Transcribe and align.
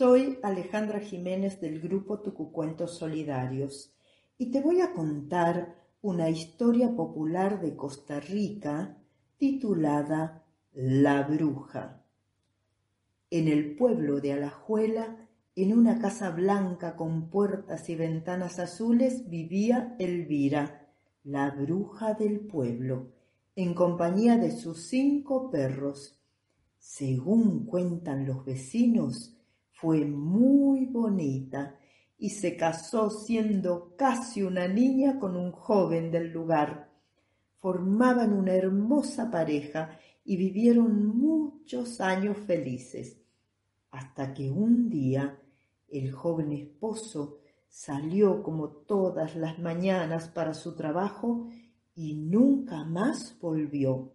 Soy 0.00 0.38
Alejandra 0.42 0.98
Jiménez 1.00 1.60
del 1.60 1.78
grupo 1.78 2.20
Tucucuentos 2.20 2.96
Solidarios 2.96 3.92
y 4.38 4.50
te 4.50 4.62
voy 4.62 4.80
a 4.80 4.94
contar 4.94 5.76
una 6.00 6.30
historia 6.30 6.96
popular 6.96 7.60
de 7.60 7.76
Costa 7.76 8.18
Rica 8.18 8.96
titulada 9.36 10.42
La 10.72 11.24
Bruja. 11.24 12.02
En 13.28 13.46
el 13.46 13.76
pueblo 13.76 14.22
de 14.22 14.32
Alajuela, 14.32 15.28
en 15.54 15.76
una 15.76 15.98
casa 15.98 16.30
blanca 16.30 16.96
con 16.96 17.28
puertas 17.28 17.90
y 17.90 17.94
ventanas 17.94 18.58
azules, 18.58 19.28
vivía 19.28 19.96
Elvira, 19.98 20.88
la 21.24 21.50
bruja 21.50 22.14
del 22.14 22.40
pueblo, 22.40 23.12
en 23.54 23.74
compañía 23.74 24.38
de 24.38 24.50
sus 24.52 24.80
cinco 24.84 25.50
perros. 25.50 26.18
Según 26.78 27.66
cuentan 27.66 28.26
los 28.26 28.46
vecinos, 28.46 29.36
fue 29.80 30.04
muy 30.04 30.84
bonita 30.84 31.78
y 32.18 32.30
se 32.30 32.54
casó 32.54 33.08
siendo 33.08 33.94
casi 33.96 34.42
una 34.42 34.68
niña 34.68 35.18
con 35.18 35.36
un 35.36 35.52
joven 35.52 36.10
del 36.10 36.30
lugar. 36.30 36.90
Formaban 37.56 38.34
una 38.34 38.52
hermosa 38.52 39.30
pareja 39.30 39.98
y 40.22 40.36
vivieron 40.36 41.06
muchos 41.16 42.00
años 42.02 42.36
felices, 42.46 43.22
hasta 43.90 44.34
que 44.34 44.50
un 44.50 44.90
día 44.90 45.40
el 45.88 46.12
joven 46.12 46.52
esposo 46.52 47.38
salió 47.66 48.42
como 48.42 48.68
todas 48.68 49.34
las 49.34 49.58
mañanas 49.58 50.28
para 50.28 50.52
su 50.52 50.74
trabajo 50.74 51.48
y 51.94 52.14
nunca 52.14 52.84
más 52.84 53.34
volvió. 53.40 54.12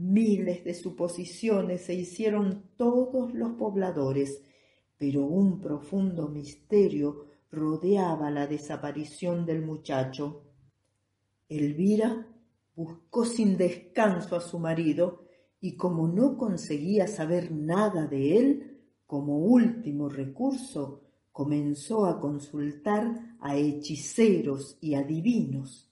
Miles 0.00 0.62
de 0.62 0.74
suposiciones 0.74 1.86
se 1.86 1.94
hicieron 1.94 2.70
todos 2.76 3.34
los 3.34 3.54
pobladores, 3.54 4.40
pero 4.96 5.26
un 5.26 5.60
profundo 5.60 6.28
misterio 6.28 7.26
rodeaba 7.50 8.30
la 8.30 8.46
desaparición 8.46 9.44
del 9.44 9.62
muchacho. 9.62 10.44
Elvira 11.48 12.28
buscó 12.76 13.24
sin 13.24 13.56
descanso 13.56 14.36
a 14.36 14.40
su 14.40 14.60
marido 14.60 15.24
y 15.60 15.74
como 15.74 16.06
no 16.06 16.38
conseguía 16.38 17.08
saber 17.08 17.50
nada 17.50 18.06
de 18.06 18.38
él, 18.38 18.80
como 19.04 19.38
último 19.38 20.08
recurso, 20.08 21.02
comenzó 21.32 22.06
a 22.06 22.20
consultar 22.20 23.36
a 23.40 23.56
hechiceros 23.56 24.78
y 24.80 24.94
adivinos. 24.94 25.90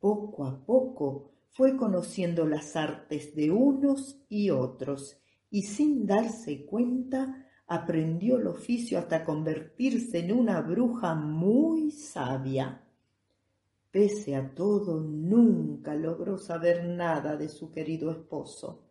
Poco 0.00 0.46
a 0.46 0.64
poco 0.64 1.32
fue 1.58 1.76
conociendo 1.76 2.46
las 2.46 2.76
artes 2.76 3.34
de 3.34 3.50
unos 3.50 4.16
y 4.28 4.50
otros 4.50 5.20
y 5.50 5.62
sin 5.62 6.06
darse 6.06 6.64
cuenta 6.64 7.48
aprendió 7.66 8.38
el 8.38 8.46
oficio 8.46 8.96
hasta 8.96 9.24
convertirse 9.24 10.20
en 10.20 10.30
una 10.30 10.60
bruja 10.60 11.16
muy 11.16 11.90
sabia. 11.90 12.84
Pese 13.90 14.36
a 14.36 14.54
todo, 14.54 15.00
nunca 15.00 15.96
logró 15.96 16.38
saber 16.38 16.84
nada 16.84 17.34
de 17.34 17.48
su 17.48 17.72
querido 17.72 18.12
esposo. 18.12 18.84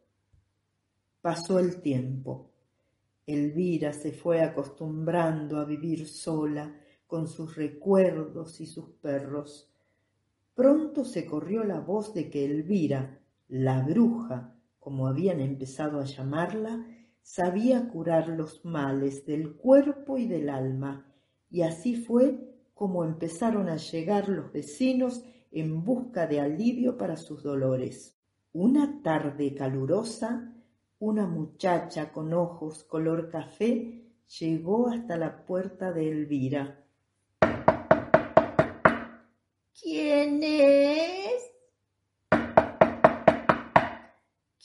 Pasó 1.21 1.59
el 1.59 1.79
tiempo. 1.79 2.51
Elvira 3.25 3.93
se 3.93 4.11
fue 4.11 4.41
acostumbrando 4.41 5.57
a 5.57 5.63
vivir 5.63 6.05
sola 6.05 6.77
con 7.07 7.29
sus 7.29 7.55
recuerdos 7.55 8.59
y 8.59 8.65
sus 8.65 8.89
perros. 8.89 9.71
Pronto 10.57 11.05
se 11.05 11.27
corrió 11.27 11.63
la 11.63 11.79
voz 11.79 12.15
de 12.15 12.31
que 12.31 12.43
Elvira, 12.43 13.19
la 13.47 13.83
bruja, 13.83 14.55
como 14.79 15.05
habían 15.05 15.39
empezado 15.39 15.99
a 15.99 16.05
llamarla, 16.05 16.83
sabía 17.21 17.87
curar 17.89 18.27
los 18.29 18.65
males 18.65 19.23
del 19.27 19.53
cuerpo 19.53 20.17
y 20.17 20.25
del 20.25 20.49
alma, 20.49 21.13
y 21.51 21.61
así 21.61 21.95
fue 21.95 22.39
como 22.73 23.03
empezaron 23.05 23.69
a 23.69 23.75
llegar 23.75 24.29
los 24.29 24.51
vecinos 24.51 25.23
en 25.51 25.83
busca 25.83 26.25
de 26.25 26.39
alivio 26.39 26.97
para 26.97 27.17
sus 27.17 27.43
dolores. 27.43 28.17
Una 28.51 29.03
tarde 29.03 29.53
calurosa, 29.53 30.55
una 30.97 31.27
muchacha 31.27 32.11
con 32.11 32.33
ojos 32.33 32.83
color 32.83 33.29
café 33.29 34.11
llegó 34.39 34.89
hasta 34.89 35.17
la 35.17 35.45
puerta 35.45 35.91
de 35.91 36.09
Elvira. 36.09 36.86
¿Quién? 40.27 41.37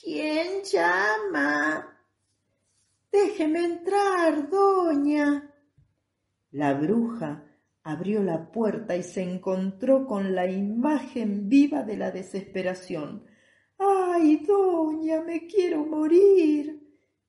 ¿Quién 0.01 0.63
llama? 0.63 1.97
Déjeme 3.09 3.63
entrar, 3.63 4.49
doña. 4.49 5.53
La 6.51 6.73
bruja 6.73 7.45
abrió 7.83 8.21
la 8.23 8.51
puerta 8.51 8.97
y 8.97 9.03
se 9.03 9.21
encontró 9.23 10.05
con 10.05 10.35
la 10.35 10.51
imagen 10.51 11.47
viva 11.47 11.83
de 11.83 11.95
la 11.95 12.11
desesperación. 12.11 13.25
¡Ay, 13.77 14.43
doña, 14.45 15.21
me 15.21 15.47
quiero 15.47 15.85
morir! 15.85 16.81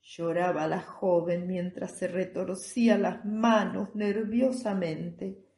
lloraba 0.03 0.67
la 0.67 0.81
joven 0.81 1.47
mientras 1.47 1.97
se 1.99 2.09
retorcía 2.09 2.99
las 2.99 3.25
manos 3.25 3.94
nerviosamente. 3.94 5.53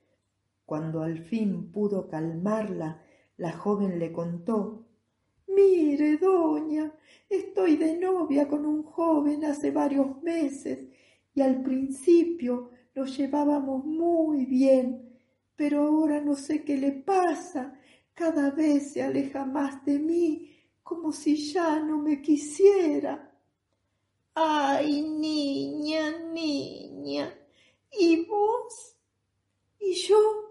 Cuando 0.67 1.03
al 1.03 1.21
fin 1.21 1.71
pudo 1.71 2.09
calmarla, 2.09 3.01
la 3.37 3.53
joven 3.53 4.01
le 4.01 4.13
contó 4.13 4.85
Mire, 5.47 6.19
doña, 6.19 6.93
estoy 7.31 7.77
de 7.77 7.97
novia 7.97 8.49
con 8.49 8.67
un 8.67 8.83
joven 8.83 9.45
hace 9.45 9.71
varios 9.71 10.21
meses 10.23 10.89
y 11.35 11.41
al 11.41 11.63
principio 11.63 12.71
nos 12.97 13.17
llevábamos 13.17 13.85
muy 13.85 14.45
bien, 14.45 15.19
pero 15.55 15.83
ahora 15.83 16.21
no 16.21 16.35
sé 16.35 16.65
qué 16.65 16.77
le 16.77 16.93
pasa. 16.93 17.79
Cada 18.13 18.51
vez 18.51 18.93
se 18.93 19.03
aleja 19.03 19.45
más 19.45 19.85
de 19.85 19.99
mí, 19.99 20.51
como 20.83 21.13
si 21.13 21.37
ya 21.53 21.79
no 21.79 21.99
me 21.99 22.21
quisiera. 22.21 23.33
Ay, 24.35 25.03
niña, 25.03 26.19
niña, 26.33 27.33
¿y 27.93 28.25
vos? 28.25 28.97
¿Y 29.79 29.95
yo? 29.95 30.46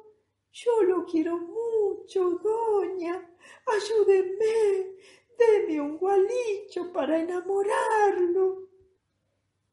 Yo 0.56 0.84
lo 0.84 1.06
quiero 1.06 1.38
mucho, 1.38 2.40
doña. 2.42 3.22
Ayúdeme. 3.68 4.96
Deme 5.38 5.82
un 5.82 5.98
gualicho 5.98 6.94
para 6.94 7.20
enamorarlo. 7.20 8.70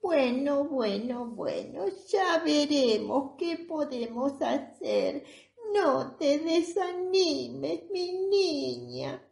Bueno, 0.00 0.65
bueno, 0.65 1.26
bueno, 1.26 1.84
ya 2.09 2.43
veremos 2.44 3.34
qué 3.38 3.59
podemos 3.59 4.43
hacer. 4.43 5.25
No 5.72 6.16
te 6.16 6.41
desanimes, 6.41 7.88
mi 7.93 8.26
niña. 8.28 9.22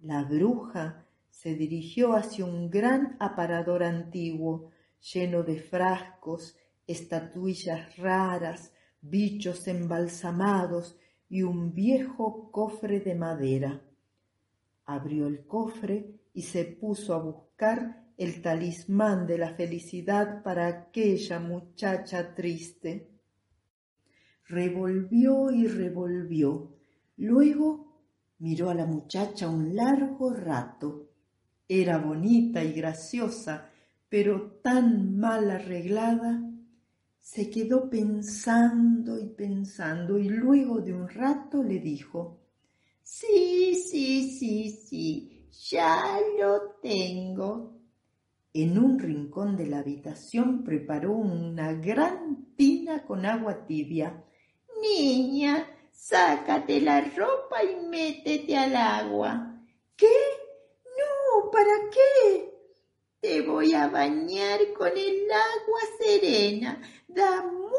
La 0.00 0.24
bruja 0.24 1.06
se 1.30 1.54
dirigió 1.54 2.14
hacia 2.14 2.44
un 2.44 2.68
gran 2.68 3.16
aparador 3.20 3.84
antiguo, 3.84 4.72
lleno 5.12 5.44
de 5.44 5.60
frascos, 5.60 6.56
estatuillas 6.88 7.96
raras, 7.98 8.72
bichos 9.00 9.66
embalsamados 9.68 10.98
y 11.28 11.42
un 11.42 11.74
viejo 11.74 12.50
cofre 12.50 13.00
de 13.00 13.14
madera. 13.14 13.80
Abrió 14.84 15.26
el 15.26 15.46
cofre 15.46 16.20
y 16.34 16.42
se 16.42 16.64
puso 16.64 17.14
a 17.14 17.18
buscar 17.18 18.12
el 18.16 18.42
talismán 18.42 19.26
de 19.26 19.38
la 19.38 19.54
felicidad 19.54 20.42
para 20.42 20.66
aquella 20.66 21.38
muchacha 21.38 22.34
triste. 22.34 23.08
Revolvió 24.46 25.50
y 25.50 25.66
revolvió. 25.66 26.76
Luego 27.16 27.90
miró 28.38 28.70
a 28.70 28.74
la 28.74 28.84
muchacha 28.84 29.48
un 29.48 29.74
largo 29.74 30.34
rato. 30.34 31.08
Era 31.68 31.98
bonita 31.98 32.64
y 32.64 32.72
graciosa, 32.72 33.70
pero 34.08 34.58
tan 34.62 35.16
mal 35.16 35.50
arreglada 35.50 36.42
se 37.20 37.50
quedó 37.50 37.88
pensando 37.88 39.18
y 39.18 39.26
pensando 39.28 40.18
y 40.18 40.28
luego 40.28 40.80
de 40.80 40.92
un 40.92 41.08
rato 41.08 41.62
le 41.62 41.78
dijo, 41.78 42.40
Sí, 43.02 43.74
sí, 43.74 44.38
sí, 44.38 44.70
sí, 44.70 45.48
ya 45.68 46.18
lo 46.38 46.76
tengo. 46.80 47.76
En 48.52 48.78
un 48.78 48.98
rincón 48.98 49.56
de 49.56 49.66
la 49.66 49.80
habitación 49.80 50.62
preparó 50.62 51.12
una 51.12 51.72
gran 51.72 52.54
tina 52.56 53.04
con 53.04 53.26
agua 53.26 53.66
tibia. 53.66 54.24
Niña, 54.80 55.66
sácate 55.90 56.80
la 56.80 57.00
ropa 57.00 57.62
y 57.64 57.86
métete 57.88 58.56
al 58.56 58.76
agua. 58.76 59.60
¿Qué? 59.96 60.06
No, 60.84 61.50
¿para 61.50 61.90
qué? 61.90 62.19
Te 63.30 63.42
voy 63.42 63.74
a 63.74 63.86
bañar 63.86 64.58
con 64.76 64.88
el 64.88 65.30
agua 65.30 65.80
serena 66.00 66.82
da 67.06 67.44
muy 67.44 67.70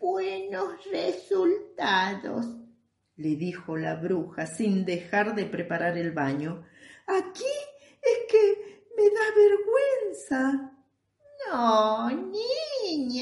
buenos 0.00 0.82
resultados, 0.90 2.46
le 3.16 3.36
dijo 3.36 3.76
la 3.76 3.96
bruja 3.96 4.46
sin 4.46 4.86
dejar 4.86 5.34
de 5.34 5.44
preparar 5.44 5.98
el 5.98 6.12
baño. 6.12 6.64
Aquí 7.06 7.44
es 8.00 8.32
que 8.32 8.82
me 8.96 9.10
da 9.10 9.26
vergüenza. 9.36 10.72
No, 11.50 12.10
ni 12.10 13.20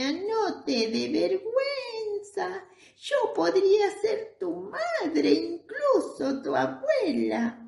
te 0.65 0.89
dé 0.89 1.09
vergüenza. 1.09 2.65
Yo 2.97 3.35
podría 3.35 3.91
ser 4.01 4.37
tu 4.39 4.71
madre, 4.71 5.31
incluso 5.31 6.41
tu 6.43 6.55
abuela. 6.55 7.61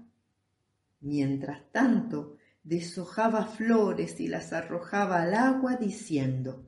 Mientras 1.00 1.72
tanto, 1.72 2.38
deshojaba 2.62 3.46
flores 3.46 4.20
y 4.20 4.28
las 4.28 4.52
arrojaba 4.52 5.22
al 5.22 5.34
agua 5.34 5.76
diciendo 5.76 6.64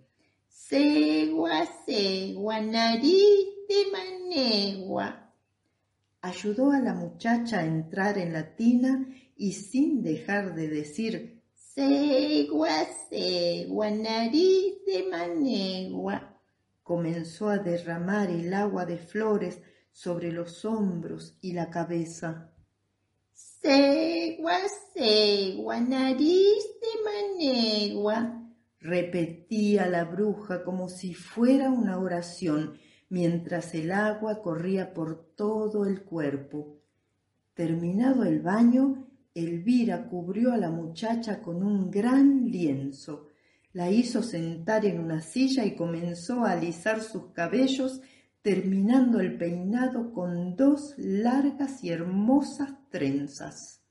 Segua, 0.48 1.66
segua, 1.86 2.60
nariz 2.60 3.48
de 3.68 3.90
manegua. 3.92 5.32
Ayudó 6.22 6.70
a 6.70 6.80
la 6.80 6.94
muchacha 6.94 7.60
a 7.60 7.64
entrar 7.64 8.18
en 8.18 8.32
la 8.32 8.54
tina 8.54 9.08
y 9.36 9.52
sin 9.52 10.02
dejar 10.02 10.54
de 10.54 10.68
decir 10.68 11.42
Segua, 11.54 12.84
segua, 13.08 13.90
nariz 13.90 14.84
de 14.86 15.08
manegua. 15.10 16.36
Comenzó 16.82 17.48
a 17.48 17.58
derramar 17.58 18.30
el 18.30 18.52
agua 18.52 18.84
de 18.84 18.98
flores 18.98 19.60
sobre 19.92 20.32
los 20.32 20.64
hombros 20.64 21.38
y 21.40 21.52
la 21.52 21.70
cabeza. 21.70 22.52
Segua, 23.62 24.58
segua, 24.94 25.80
nariz 25.80 26.64
de 26.80 26.92
manegua. 27.04 28.40
Repetía 28.80 29.86
la 29.86 30.04
bruja 30.04 30.64
como 30.64 30.88
si 30.88 31.12
fuera 31.12 31.70
una 31.70 31.98
oración 31.98 32.78
mientras 33.10 33.74
el 33.74 33.92
agua 33.92 34.40
corría 34.40 34.94
por 34.94 35.34
todo 35.36 35.84
el 35.84 36.04
cuerpo. 36.04 36.78
Terminado 37.52 38.24
el 38.24 38.40
baño, 38.40 39.06
Elvira 39.34 40.08
cubrió 40.08 40.54
a 40.54 40.56
la 40.56 40.70
muchacha 40.70 41.42
con 41.42 41.62
un 41.62 41.90
gran 41.90 42.46
lienzo, 42.46 43.28
la 43.74 43.90
hizo 43.90 44.22
sentar 44.22 44.86
en 44.86 45.00
una 45.00 45.20
silla 45.20 45.66
y 45.66 45.76
comenzó 45.76 46.46
a 46.46 46.52
alisar 46.52 47.02
sus 47.02 47.26
cabellos, 47.32 48.00
terminando 48.42 49.20
el 49.20 49.36
peinado 49.36 50.12
con 50.12 50.56
dos 50.56 50.94
largas 50.96 51.84
y 51.84 51.90
hermosas 51.90 52.72
trenzas. 52.90 53.82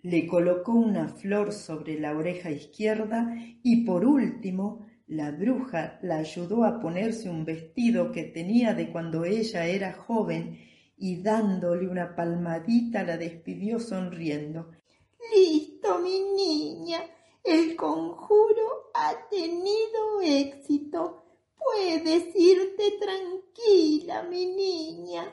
Le 0.00 0.26
colocó 0.26 0.72
una 0.72 1.08
flor 1.08 1.52
sobre 1.52 2.00
la 2.00 2.16
oreja 2.16 2.50
izquierda 2.50 3.36
y 3.62 3.84
por 3.84 4.04
último 4.04 4.84
la 5.06 5.30
bruja 5.30 5.98
la 6.02 6.16
ayudó 6.16 6.64
a 6.64 6.80
ponerse 6.80 7.30
un 7.30 7.44
vestido 7.44 8.10
que 8.10 8.24
tenía 8.24 8.74
de 8.74 8.90
cuando 8.90 9.24
ella 9.24 9.66
era 9.66 9.92
joven 9.92 10.58
y 10.96 11.22
dándole 11.22 11.88
una 11.88 12.16
palmadita 12.16 13.04
la 13.04 13.16
despidió 13.16 13.78
sonriendo. 13.78 14.70
Listo, 15.34 15.98
mi 15.98 16.20
niña. 16.36 17.00
El 17.44 17.76
conjuro 17.76 18.90
ha 18.94 19.28
tenido 19.28 20.20
éxito. 20.22 21.21
Puedes 21.64 22.34
irte 22.34 22.98
tranquila, 23.00 24.22
mi 24.24 24.46
niña. 24.46 25.30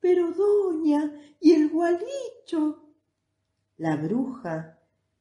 Pero, 0.00 0.32
doña, 0.32 1.12
¿y 1.40 1.52
el 1.52 1.68
gualicho? 1.68 2.82
La 3.78 3.96
bruja 3.96 4.78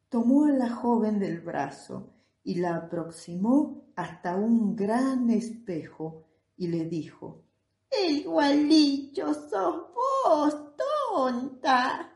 tomó 0.09 0.45
a 0.45 0.51
la 0.51 0.69
joven 0.69 1.19
del 1.19 1.41
brazo 1.41 2.13
y 2.43 2.55
la 2.55 2.75
aproximó 2.75 3.85
hasta 3.95 4.35
un 4.35 4.75
gran 4.75 5.29
espejo 5.29 6.25
y 6.57 6.67
le 6.67 6.85
dijo 6.85 7.43
El 7.89 8.23
gualicho 8.23 9.33
sos 9.33 9.85
vos, 9.93 10.55
tonta. 10.75 12.11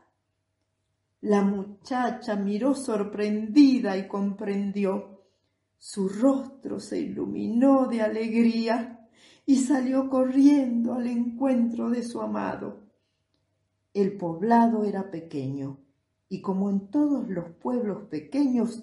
La 1.22 1.42
muchacha 1.42 2.36
miró 2.36 2.74
sorprendida 2.74 3.96
y 3.96 4.06
comprendió. 4.06 5.15
Su 5.88 6.08
rostro 6.08 6.80
se 6.80 6.98
iluminó 6.98 7.86
de 7.86 8.02
alegría 8.02 9.08
y 9.46 9.54
salió 9.54 10.10
corriendo 10.10 10.94
al 10.94 11.06
encuentro 11.06 11.90
de 11.90 12.02
su 12.02 12.20
amado. 12.20 12.80
El 13.94 14.16
poblado 14.16 14.82
era 14.82 15.12
pequeño, 15.12 15.78
y 16.28 16.40
como 16.40 16.70
en 16.70 16.90
todos 16.90 17.28
los 17.28 17.50
pueblos 17.50 18.08
pequeños, 18.08 18.82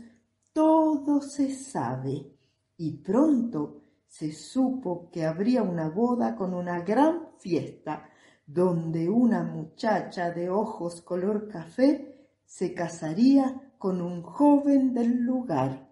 todo 0.53 1.19
se 1.19 1.53
sabe, 1.53 2.37
y 2.77 2.91
pronto 2.99 3.81
se 4.07 4.31
supo 4.31 5.09
que 5.11 5.25
habría 5.25 5.61
una 5.61 5.89
boda 5.89 6.37
con 6.37 6.53
una 6.53 6.79
gran 6.83 7.31
fiesta, 7.37 8.09
donde 8.47 9.09
una 9.09 9.43
muchacha 9.43 10.31
de 10.31 10.49
ojos 10.49 11.01
color 11.01 11.49
café 11.49 12.29
se 12.45 12.73
casaría 12.73 13.73
con 13.77 14.01
un 14.01 14.21
joven 14.21 14.93
del 14.93 15.17
lugar. 15.17 15.82